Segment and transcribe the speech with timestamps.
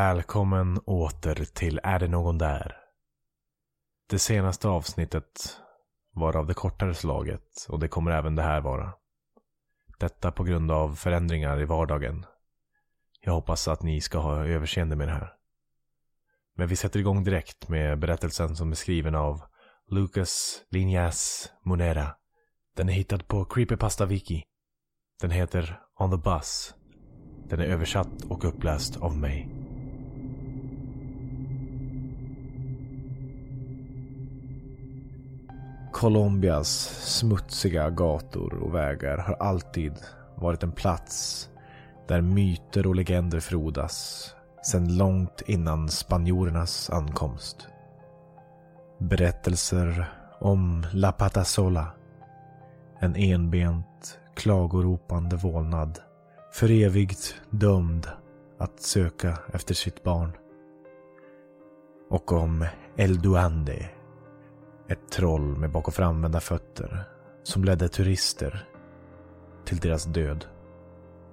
[0.00, 2.76] Välkommen åter till Är det någon där?
[4.10, 5.56] Det senaste avsnittet
[6.14, 8.92] var av det kortare slaget och det kommer även det här vara.
[9.98, 12.26] Detta på grund av förändringar i vardagen.
[13.20, 15.32] Jag hoppas att ni ska ha överseende med det här.
[16.56, 19.42] Men vi sätter igång direkt med berättelsen som är skriven av
[19.90, 22.14] Lucas Linjas Monera.
[22.76, 24.42] Den är hittad på Creepypasta Wiki.
[25.20, 26.74] Den heter On the Bus.
[27.48, 29.59] Den är översatt och uppläst av mig.
[35.92, 36.68] Colombias
[37.18, 39.92] smutsiga gator och vägar har alltid
[40.34, 41.48] varit en plats
[42.08, 44.26] där myter och legender frodas
[44.62, 47.68] sedan långt innan spanjorernas ankomst.
[48.98, 51.86] Berättelser om La Patasola,
[52.98, 55.98] en enbent klagoropande vålnad,
[56.52, 58.06] för evigt dömd
[58.58, 60.32] att söka efter sitt barn.
[62.10, 63.88] Och om El Duande,
[64.90, 67.04] ett troll med bak och framvända fötter
[67.42, 68.68] som ledde turister
[69.64, 70.44] till deras död.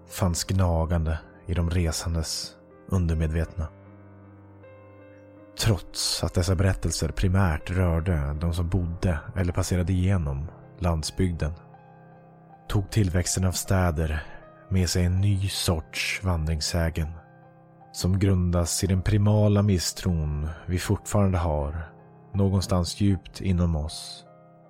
[0.09, 2.55] Fanns gnagande i de resandes
[2.87, 3.67] undermedvetna.
[5.59, 10.47] Trots att dessa berättelser primärt rörde de som bodde eller passerade igenom
[10.79, 11.53] landsbygden
[12.67, 14.23] tog tillväxten av städer
[14.69, 17.11] med sig en ny sorts vandringssägen
[17.93, 21.96] som grundas i den primala misstron vi fortfarande har
[22.33, 24.25] någonstans djupt inom oss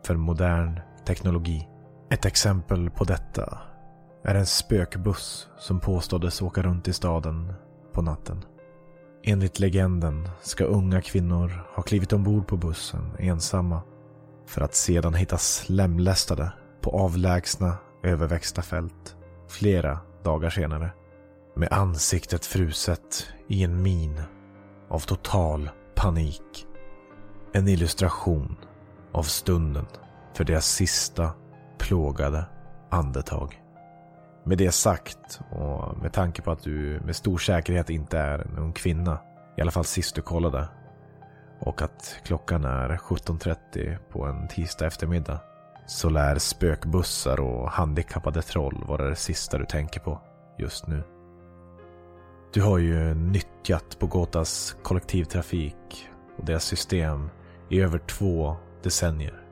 [0.05, 1.67] för modern teknologi.
[2.09, 3.59] Ett exempel på detta
[4.23, 7.53] är en spökbuss som påståddes åka runt i staden
[7.93, 8.45] på natten.
[9.23, 13.81] Enligt legenden ska unga kvinnor ha klivit ombord på bussen ensamma
[14.45, 16.51] för att sedan hittas lemlästade
[16.81, 19.15] på avlägsna överväxta fält
[19.49, 20.91] flera dagar senare.
[21.55, 24.21] Med ansiktet fruset i en min
[24.89, 26.66] av total panik.
[27.53, 28.55] En illustration
[29.11, 29.85] av stunden
[30.33, 31.31] för deras sista
[31.77, 32.45] plågade
[32.89, 33.61] andetag.
[34.43, 38.57] Med det sagt och med tanke på att du med stor säkerhet inte är en
[38.57, 39.19] ung kvinna,
[39.57, 40.67] i alla fall sist du kollade,
[41.59, 45.39] och att klockan är 17.30 på en tisdag eftermiddag,
[45.85, 50.21] så lär spökbussar och handikappade troll vara det sista du tänker på
[50.57, 51.03] just nu.
[52.53, 57.29] Du har ju nyttjat Bogotas kollektivtrafik och deras system
[57.69, 59.43] i över två decennier.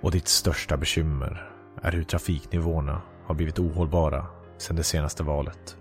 [0.00, 1.50] Och ditt största bekymmer
[1.82, 4.26] är hur trafiknivåerna har blivit ohållbara
[4.58, 5.76] sedan det senaste valet.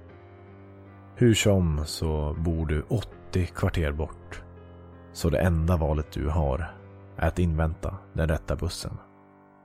[1.16, 4.42] Hur som så bor du 80 kvarter bort.
[5.14, 6.76] Så det enda valet du har
[7.18, 8.98] är att invänta den rätta bussen.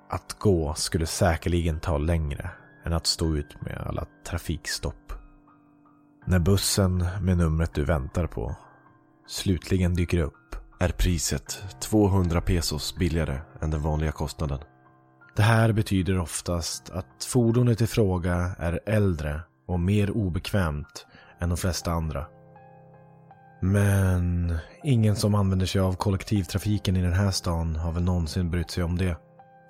[0.09, 2.51] Att gå skulle säkerligen ta längre
[2.85, 5.13] än att stå ut med alla trafikstopp.
[6.27, 8.57] När bussen med numret du väntar på
[9.27, 14.59] slutligen dyker upp är priset 200 pesos billigare än den vanliga kostnaden.
[15.37, 21.07] Det här betyder oftast att fordonet i fråga är äldre och mer obekvämt
[21.39, 22.27] än de flesta andra.
[23.61, 28.71] Men ingen som använder sig av kollektivtrafiken i den här stan har väl någonsin brytt
[28.71, 29.17] sig om det.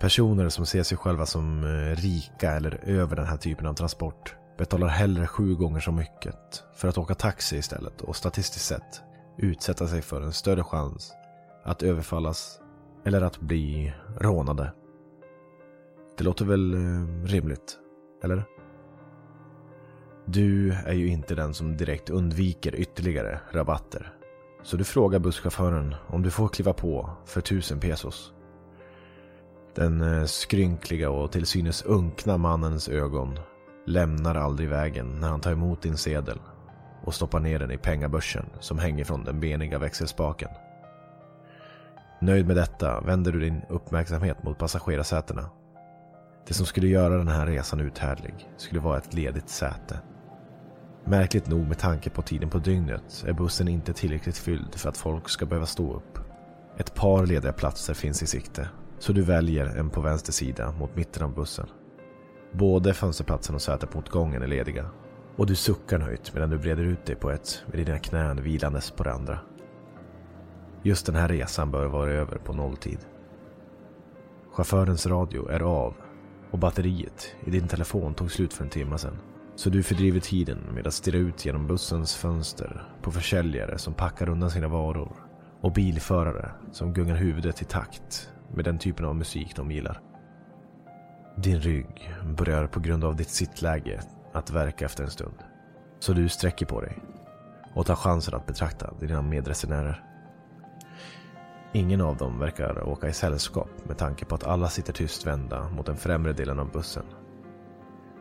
[0.00, 4.37] Personer som ser sig själva som eh, rika eller över den här typen av transport
[4.59, 9.03] betalar hellre sju gånger så mycket för att åka taxi istället och statistiskt sett
[9.37, 11.12] utsätta sig för en större chans
[11.62, 12.61] att överfallas
[13.05, 14.73] eller att bli rånade.
[16.19, 17.79] Det låter väl eh, rimligt,
[18.25, 18.44] eller?
[20.25, 24.14] Du är ju inte den som direkt undviker ytterligare rabatter.
[24.62, 28.32] Så du frågar busschauffören om du får kliva på för tusen pesos.
[29.75, 33.38] Den eh, skrynkliga och till synes unkna mannens ögon
[33.87, 36.38] lämnar aldrig vägen när han tar emot din sedel
[37.04, 40.49] och stoppar ner den i pengabörsen som hänger från den beniga växelspaken.
[42.20, 45.50] Nöjd med detta vänder du din uppmärksamhet mot passagerarsätena.
[46.46, 50.00] Det som skulle göra den här resan uthärdlig skulle vara ett ledigt säte.
[51.04, 54.96] Märkligt nog med tanke på tiden på dygnet är bussen inte tillräckligt fylld för att
[54.96, 56.19] folk ska behöva stå upp.
[56.76, 58.69] Ett par lediga platser finns i sikte,
[58.99, 61.66] så du väljer en på vänster sida mot mitten av bussen.
[62.52, 64.90] Både fönsterplatsen och sätet mot gången är lediga.
[65.37, 68.90] Och du suckar nöjt medan du breder ut dig på ett med dina knän vilandes
[68.90, 69.38] på det andra.
[70.82, 72.99] Just den här resan bör vara över på nolltid.
[74.52, 75.94] Chaufförens radio är av
[76.50, 79.19] och batteriet i din telefon tog slut för en timme sedan.
[79.55, 84.28] Så du fördriver tiden med att stirra ut genom bussens fönster på försäljare som packar
[84.28, 85.17] undan sina varor
[85.61, 90.00] och bilförare som gungar huvudet i takt med den typen av musik de gillar.
[91.37, 94.00] Din rygg börjar på grund av ditt sittläge
[94.32, 95.34] att verka efter en stund.
[95.99, 96.99] Så du sträcker på dig
[97.75, 100.05] och tar chansen att betrakta dina medresenärer.
[101.73, 105.69] Ingen av dem verkar åka i sällskap med tanke på att alla sitter tyst vända
[105.69, 107.05] mot den främre delen av bussen.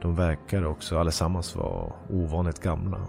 [0.02, 3.08] De verkar också allesammans vara ovanligt gamla.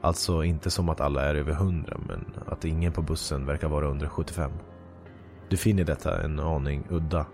[0.00, 3.88] Alltså inte som att alla är över 100 men att ingen på bussen verkar vara
[3.88, 4.52] under 75.
[5.48, 7.26] Du finner detta en aning udda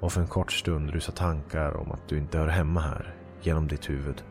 [0.00, 3.14] och för en kort stund rusar tankar om att du inte hör hemma här
[3.46, 4.24] genom ditt huvud.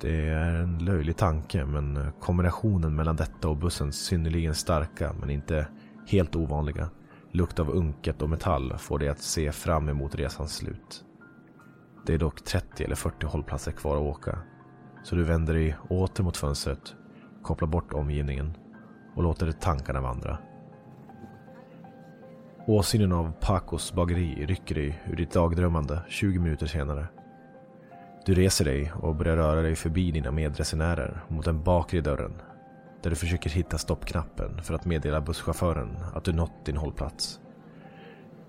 [0.00, 5.66] Det är en löjlig tanke men kombinationen mellan detta och bussens synnerligen starka men inte
[6.06, 6.90] helt ovanliga
[7.34, 11.04] lukt av unket och metall får dig att se fram emot resans slut.
[12.06, 14.38] Det är dock 30 eller 40 hållplatser kvar att åka.
[15.04, 16.94] Så du vänder dig åter mot fönstret,
[17.42, 18.56] kopplar bort omgivningen
[19.14, 20.38] och låter tankarna vandra.
[22.66, 27.06] Åsynen av Pacos bageri rycker dig ur ditt dagdrömmande 20 minuter senare.
[28.26, 32.42] Du reser dig och börjar röra dig förbi dina medresenärer mot den bakre dörren.
[33.02, 37.40] Där du försöker hitta stoppknappen för att meddela busschauffören att du nått din hållplats.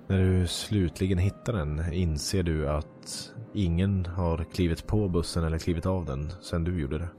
[0.07, 5.85] När du slutligen hittar den inser du att ingen har klivit på bussen eller klivit
[5.85, 7.09] av den sedan du gjorde det.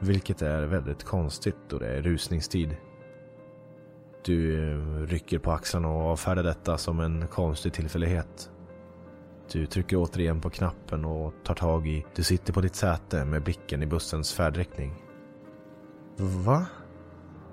[0.00, 2.76] Vilket är väldigt konstigt då det är rusningstid.
[4.24, 8.50] Du eh, rycker på axlarna och avfärdar detta som en konstig tillfällighet.
[9.52, 12.04] Du trycker återigen på knappen och tar tag i...
[12.14, 14.94] Du sitter på ditt säte med blicken i bussens färdriktning.
[16.16, 16.66] Va?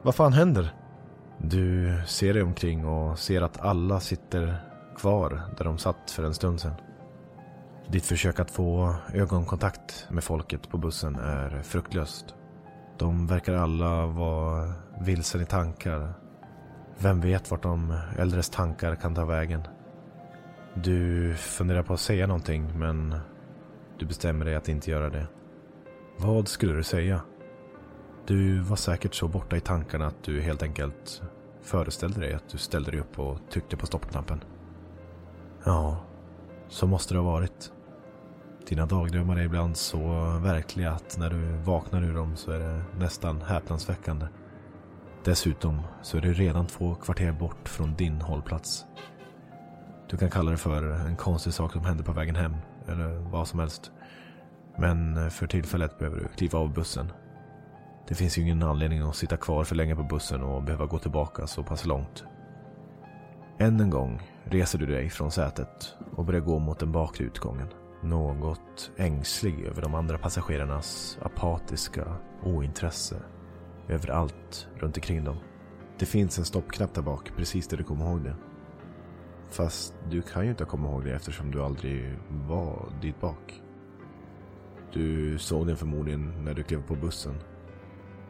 [0.01, 0.73] Vad fan händer?
[1.37, 4.55] Du ser dig omkring och ser att alla sitter
[4.97, 6.73] kvar där de satt för en stund sedan.
[7.87, 12.35] Ditt försök att få ögonkontakt med folket på bussen är fruktlöst.
[12.97, 16.13] De verkar alla vara vilsen i tankar.
[16.97, 19.61] Vem vet vart de äldres tankar kan ta vägen?
[20.75, 23.15] Du funderar på att säga någonting men
[23.97, 25.27] du bestämmer dig att inte göra det.
[26.17, 27.21] Vad skulle du säga?
[28.25, 31.21] Du var säkert så borta i tankarna att du helt enkelt
[31.61, 34.43] föreställde dig att du ställde dig upp och tryckte på stoppknappen.
[35.63, 35.97] Ja,
[36.67, 37.71] så måste det ha varit.
[38.67, 39.97] Dina dagdrömmar är ibland så
[40.43, 44.25] verkliga att när du vaknar ur dem så är det nästan häpnadsväckande.
[45.23, 48.85] Dessutom så är du redan två kvarter bort från din hållplats.
[50.13, 52.55] Du kan kalla det för en konstig sak som hände på vägen hem,
[52.87, 53.91] eller vad som helst.
[54.77, 57.11] Men eh, för tillfället behöver du kliva av bussen.
[58.07, 60.99] Det finns ju ingen anledning att sitta kvar för länge på bussen och behöva gå
[60.99, 62.23] tillbaka så pass långt.
[63.57, 67.67] Än en gång reser du dig från sätet och börjar gå mot den bakre utgången.
[68.01, 73.15] Något ängslig över de andra passagerarnas apatiska ointresse
[73.87, 75.37] över allt runt omkring dem.
[75.99, 78.35] Det finns en stoppknapp där bak, precis där du kommer ihåg det.
[79.49, 83.61] Fast du kan ju inte komma ihåg det eftersom du aldrig var dit bak.
[84.93, 87.35] Du såg den förmodligen när du klev på bussen.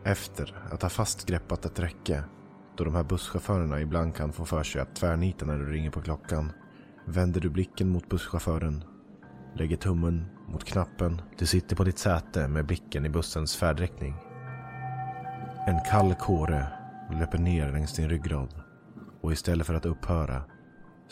[0.04, 2.24] Efter att ha fast greppat ett räcke,
[2.78, 6.02] då de här busschaufförerna ibland kan få för sig att tvärnita när du ringer på
[6.02, 6.52] klockan,
[7.06, 8.84] vänder du blicken mot busschauffören,
[9.56, 11.22] lägger tummen mot knappen.
[11.38, 14.16] Du sitter på ditt säte med blicken i bussens färdriktning.
[15.68, 16.68] En kall kåre
[17.12, 18.50] löper ner längs din ryggrad
[19.22, 20.44] och istället för att upphöra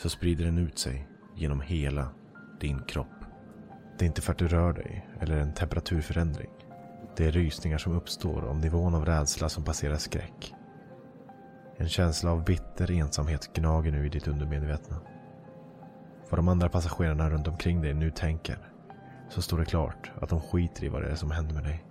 [0.02, 2.08] så sprider den ut sig genom hela
[2.60, 3.24] din kropp.
[3.98, 6.50] Det är inte för att du rör dig eller en temperaturförändring.
[7.16, 10.54] Det är rysningar som uppstår om nivån av rädsla som passerar skräck.
[11.76, 15.00] En känsla av bitter ensamhet gnager nu i ditt undermedvetna.
[16.30, 18.58] Vad de andra passagerarna runt omkring dig nu tänker
[19.28, 21.84] så står det klart att de skiter i vad det är som händer med dig.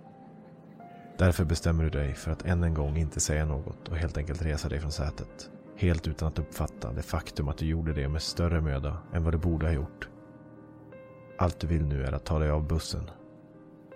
[1.18, 4.42] Därför bestämmer du dig för att än en gång inte säga något och helt enkelt
[4.42, 5.51] resa dig från sätet.
[5.76, 9.34] Helt utan att uppfatta det faktum att du gjorde det med större möda än vad
[9.34, 10.08] du borde ha gjort.
[11.38, 13.10] Allt du vill nu är att ta dig av bussen.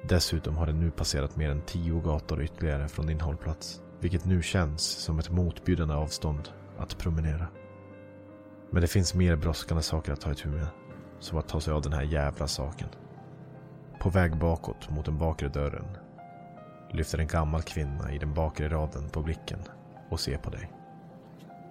[0.08, 3.82] Dessutom har det nu passerat mer än tio gator ytterligare från din hållplats.
[4.00, 7.46] Vilket nu känns som ett motbjudande avstånd att promenera.
[8.70, 10.66] Men det finns mer brådskande saker att ta itu med.
[11.18, 12.88] Som att ta sig av den här jävla saken.
[14.00, 15.86] På väg bakåt mot den bakre dörren
[16.90, 19.58] lyfter en gammal kvinna i den bakre raden på blicken
[20.10, 20.75] och ser på dig.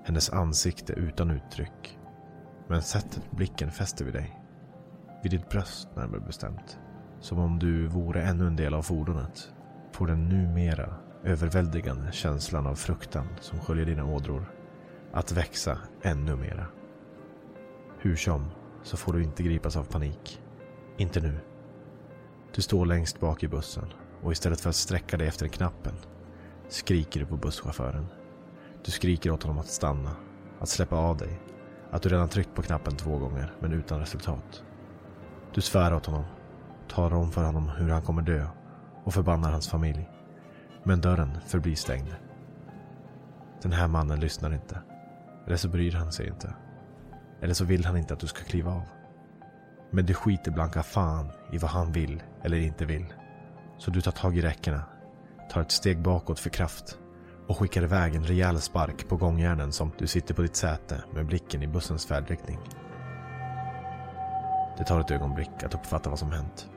[0.06, 2.00] Hennes ansikte utan uttryck.
[2.68, 4.42] Men sättet blicken fäster vid dig.
[5.24, 6.80] Vid ditt bröst närmare bestämt.
[7.20, 9.54] Som om du vore ännu en del av fordonet.
[9.92, 14.52] Får den numera överväldigande känslan av fruktan som sköljer dina ådror
[15.14, 16.66] att växa ännu mera.
[18.00, 18.52] Hur som
[18.84, 20.42] så får du inte gripas av panik.
[20.98, 21.40] Inte nu.
[22.56, 23.94] Du står längst bak i bussen
[24.24, 25.96] och istället för att sträcka dig efter knappen
[26.70, 28.06] skriker du på busschauffören.
[28.86, 30.15] Du skriker åt honom att stanna,
[30.60, 31.39] att släppa av dig,
[31.92, 34.63] att du redan tryckt på knappen två gånger men utan resultat.
[35.54, 36.24] Du svär åt honom,
[36.88, 38.48] talar om för honom hur han kommer dö
[39.04, 40.10] och förbannar hans familj.
[40.84, 42.15] Men dörren förblir stängd.
[43.62, 44.82] Den här mannen lyssnar inte.
[45.46, 46.54] Eller så bryr han sig inte.
[47.42, 48.84] Eller så vill han inte att du ska kliva av.
[49.92, 53.13] Men du skiter blanka fan i vad han vill eller inte vill.
[53.77, 54.82] Så du tar tag i räckena,
[55.51, 57.00] tar ett steg bakåt för kraft
[57.48, 61.25] och skickar iväg en rejäl spark på gångjärnen som du sitter på ditt säte med
[61.25, 62.60] blicken i bussens färdriktning.
[64.78, 66.70] Det tar ett ögonblick att uppfatta vad som hänt.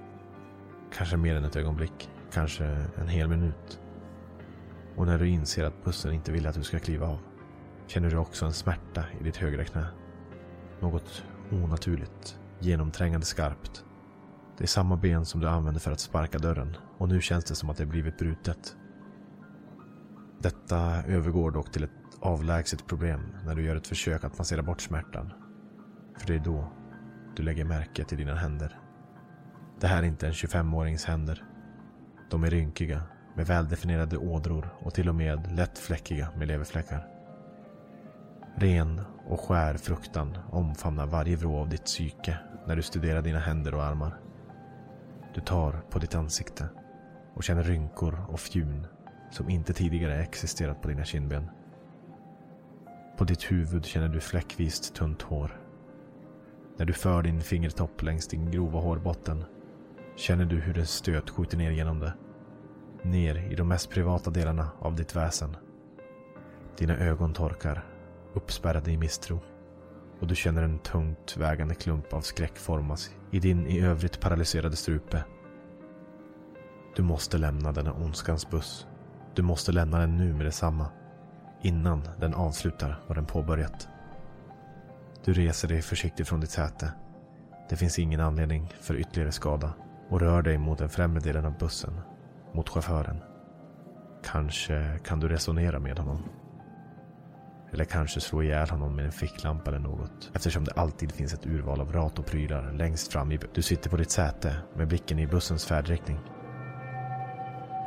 [0.97, 2.65] Kanske mer än ett ögonblick, kanske
[3.01, 3.81] en hel minut.
[4.97, 7.19] Och när du inser att bussen inte vill att du ska kliva av
[7.87, 9.87] känner du också en smärta i ditt högra knä.
[10.81, 13.85] Något onaturligt, genomträngande skarpt.
[14.59, 17.55] Det är samma ben som du använde för att sparka dörren och nu känns det
[17.55, 18.77] som att det blivit brutet.
[20.39, 21.91] Detta övergår dock till ett
[22.21, 25.33] avlägset problem när du gör ett försök att massera bort smärtan.
[26.19, 26.73] För det är då
[27.37, 28.79] du lägger märke till dina händer.
[29.81, 31.45] Det här är inte en 25-årings händer.
[32.31, 33.03] De är rynkiga,
[33.37, 37.07] med väldefinierade ådror och till och med lätt fläckiga med leverfläckar.
[38.57, 43.75] Ren och skär fruktan omfamnar varje vrå av ditt psyke när du studerar dina händer
[43.75, 44.21] och armar.
[45.35, 46.69] Du tar på ditt ansikte
[47.35, 48.87] och känner rynkor och fjun
[49.31, 51.51] som inte tidigare existerat på dina kindben.
[53.17, 55.61] På ditt huvud känner du fläckvist tunt hår.
[56.77, 59.45] När du för din fingertopp längs din grova hårbotten
[60.17, 62.13] känner du hur en stöt skjuter ner genom det.
[63.03, 65.57] Ner i de mest privata delarna av ditt väsen.
[66.77, 67.85] Dina ögon torkar,
[68.35, 69.41] uppspärrade i misstro.
[70.21, 74.77] Och du känner en tungt vägande klump av skräck formas i din i övrigt paralyserade
[74.77, 75.25] strupe.
[76.97, 78.87] Du måste lämna denna ondskans buss.
[79.39, 80.87] Du måste lämna den nu med detsamma.
[81.63, 83.89] Innan den avslutar vad den påbörjat.
[85.25, 86.93] Du reser dig försiktigt från ditt säte.
[87.69, 89.73] Det finns ingen anledning för ytterligare skada
[90.09, 92.01] och rör dig mot den främre delen av bussen.
[92.53, 93.23] Mot chauffören.
[94.25, 96.23] Kanske kan du resonera med honom.
[97.73, 100.31] Eller kanske slå ihjäl honom med en ficklampa eller något.
[100.35, 103.39] Eftersom det alltid finns ett urval av rat och prylar längst fram i...
[103.55, 106.19] Du sitter på ditt säte med blicken i bussens färdriktning.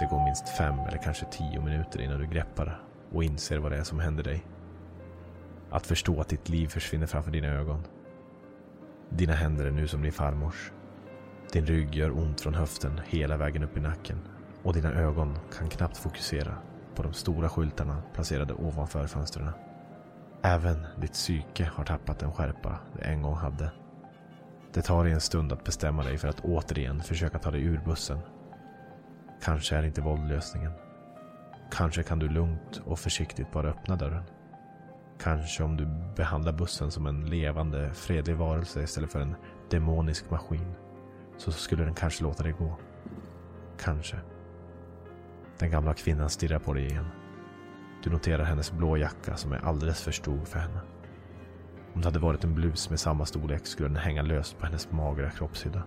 [0.01, 2.81] Det går minst fem eller kanske tio minuter innan du greppar
[3.12, 4.46] och inser vad det är som händer dig.
[5.70, 7.84] Att förstå att ditt liv försvinner framför dina ögon.
[9.10, 10.72] Dina händer är nu som din farmors.
[11.51, 14.20] Din rygg gör ont från höften hela vägen upp i nacken
[14.63, 16.55] och dina ögon kan knappt fokusera
[16.96, 19.50] på de stora skyltarna placerade ovanför fönstren.
[20.41, 23.72] Även ditt psyke har tappat den skärpa det en gång hade.
[24.74, 27.81] Det tar dig en stund att bestämma dig för att återigen försöka ta dig ur
[27.86, 28.20] bussen.
[29.42, 30.72] Kanske är inte våld lösningen.
[31.72, 34.24] Kanske kan du lugnt och försiktigt bara öppna dörren.
[35.20, 39.36] Kanske om du behandlar bussen som en levande, fredlig varelse istället för en
[39.70, 40.74] demonisk maskin.
[41.38, 42.78] Så skulle den kanske låta dig gå.
[43.80, 44.18] Kanske.
[45.60, 47.08] Den gamla kvinnan stirrar på dig igen.
[48.04, 50.80] Du noterar hennes blå jacka som är alldeles för stor för henne.
[51.94, 54.92] Om det hade varit en blus med samma storlek skulle den hänga löst på hennes
[54.92, 55.84] magra kroppshydda.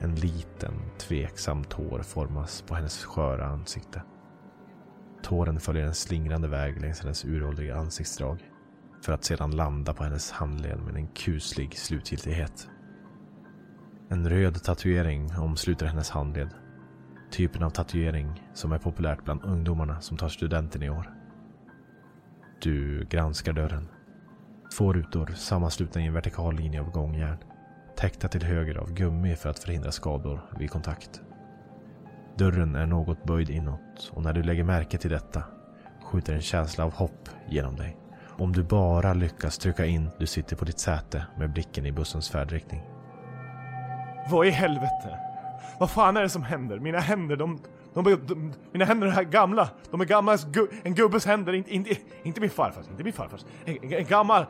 [0.00, 4.02] En liten, tveksam tår formas på hennes sköra ansikte.
[5.22, 8.50] Tåren följer en slingrande väg längs hennes uråldriga ansiktsdrag.
[9.02, 12.68] För att sedan landa på hennes handled med en kuslig slutgiltighet.
[14.08, 16.50] En röd tatuering omsluter hennes handled.
[17.30, 21.14] Typen av tatuering som är populärt bland ungdomarna som tar studenten i år.
[22.60, 23.88] Du granskar dörren.
[24.76, 27.38] Två rutor sammanslutna i en vertikal linje av gångjärn.
[27.98, 31.20] Täckta till höger av gummi för att förhindra skador vid kontakt.
[32.36, 35.42] Dörren är något böjd inåt och när du lägger märke till detta
[36.04, 37.96] skjuter en känsla av hopp genom dig.
[38.26, 42.30] Om du bara lyckas trycka in du sitter på ditt säte med blicken i bussens
[42.30, 42.82] färdriktning.
[44.30, 45.18] vad i helvete?
[45.80, 46.78] Vad fan är det som händer?
[46.78, 47.58] Mina händer, de...
[47.94, 49.68] de, de, de mina händer är gamla.
[49.90, 53.44] De är gamla, gu, en gubbes händer, inte, inte, inte min farfars, inte min farfars.
[53.64, 54.46] En, en gammal...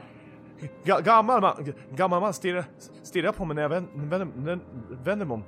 [0.85, 2.65] Ga, gammal man, gammal man stirrar,
[3.03, 4.59] stirrar på mig när jag vänder, vänder,
[5.05, 5.45] vänder mig om.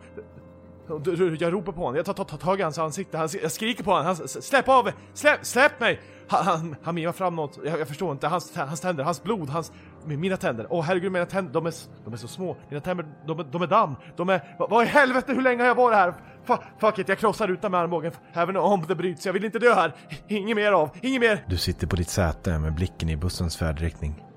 [1.39, 3.85] Jag ropar på honom, jag tar, tar, tar tag i hans ansikte, han, jag skriker
[3.85, 6.01] på honom, han, släpp av mig, släpp, släpp mig!
[6.29, 9.49] Han, han, han mimar fram något, jag, jag, förstår inte, hans, hans tänder, hans blod,
[9.49, 9.73] hans,
[10.05, 11.75] mina tänder, åh oh, herregud mina tänder, de är,
[12.05, 14.87] de är så små, mina tänder, de, de är damm, de är, vad, vad i
[14.87, 16.15] helvete, hur länge har jag varit här?
[16.49, 19.59] F fuck it, jag krossar rutan med armbågen, även om det bryts, jag vill inte
[19.59, 19.95] dö här,
[20.29, 21.45] inget mer av, inget mer!
[21.49, 24.30] Du sitter på ditt säte med blicken i bussens färdriktning.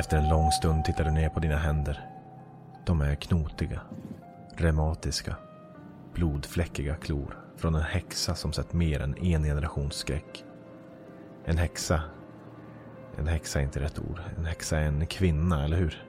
[0.00, 2.00] Efter en lång stund tittar du ner på dina händer.
[2.86, 3.80] De är knotiga,
[4.56, 5.36] reumatiska,
[6.14, 10.44] blodfläckiga klor från en häxa som sett mer än en generations skräck.
[11.44, 12.02] En häxa.
[13.18, 14.20] En häxa är inte rätt ord.
[14.38, 16.04] En häxa är en kvinna, eller hur?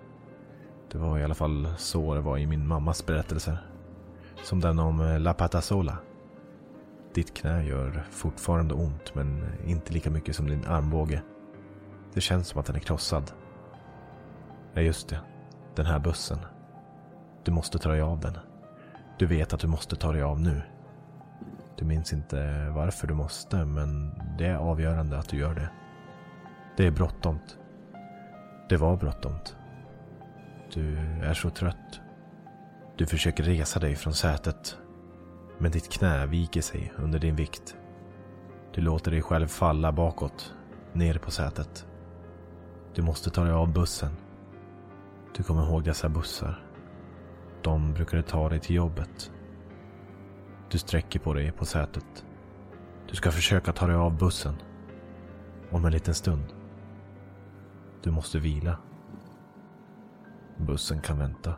[0.92, 3.58] Det var i alla fall så det var i min mammas berättelser.
[4.44, 5.98] Som den om eh, La Patasola.
[7.14, 11.22] Ditt knä gör fortfarande ont, men inte lika mycket som din armbåge.
[12.14, 13.32] Det känns som att den är krossad.
[14.74, 15.20] Ja, just det.
[15.76, 16.38] Den här bussen.
[17.44, 18.38] Du måste ta dig av den.
[19.18, 20.62] Du vet att du måste ta dig av nu.
[21.78, 25.70] Du minns inte varför du måste, men det är avgörande att du gör det.
[26.78, 27.40] Det är bråttom.
[28.70, 29.36] Det var bråttom.
[30.74, 32.02] Du är så trött.
[32.98, 34.78] Du försöker resa dig från sätet.
[35.58, 37.76] Men ditt knä viker sig under din vikt.
[38.74, 40.54] Du låter dig själv falla bakåt,
[40.94, 41.86] ner på sätet.
[42.94, 44.12] Du måste ta dig av bussen.
[45.38, 46.66] Du kommer ihåg dessa bussar.
[47.62, 49.32] De brukade ta dig till jobbet.
[50.70, 52.26] Du sträcker på dig på sätet.
[53.10, 54.56] Du ska försöka ta dig av bussen.
[55.70, 56.46] Om en liten stund.
[58.04, 58.78] Du måste vila.
[60.58, 61.56] Bussen kan vänta.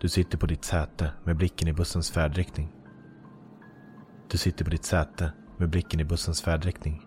[0.00, 2.72] Du sitter på ditt säte med blicken i bussens färdriktning.
[4.30, 7.06] Du sitter på ditt säte med blicken i bussens färdriktning.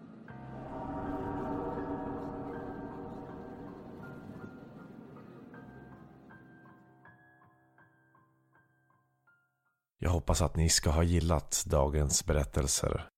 [10.28, 13.10] Hoppas att ni ska ha gillat dagens berättelser.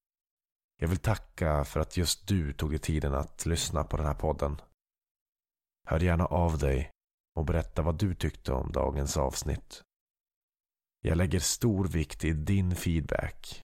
[0.82, 4.14] Jag vill tacka för att just du tog dig tiden att lyssna på den här
[4.14, 4.62] podden.
[5.88, 6.92] Hör gärna av dig
[7.36, 9.82] och berätta vad du tyckte om dagens avsnitt.
[11.02, 13.62] Jag lägger stor vikt i din feedback.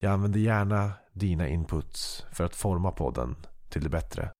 [0.00, 3.36] Jag använder gärna dina inputs för att forma podden
[3.68, 4.32] till det bättre.